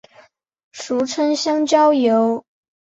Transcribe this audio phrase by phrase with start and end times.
[0.73, 2.43] 俗称香蕉油。